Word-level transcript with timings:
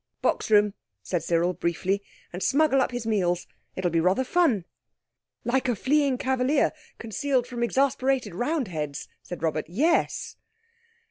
"Box 0.23 0.49
room," 0.49 0.73
said 1.03 1.21
Cyril 1.21 1.53
briefly, 1.53 2.01
"and 2.33 2.41
smuggle 2.41 2.81
up 2.81 2.89
his 2.91 3.05
meals. 3.05 3.45
It 3.75 3.83
will 3.83 3.91
be 3.91 3.99
rather 3.99 4.23
fun." 4.23 4.65
"Like 5.45 5.69
a 5.69 5.75
fleeing 5.75 6.17
Cavalier 6.17 6.71
concealed 6.97 7.45
from 7.45 7.61
exasperated 7.61 8.33
Roundheads," 8.33 9.07
said 9.21 9.43
Robert. 9.43 9.65
"Yes." 9.69 10.37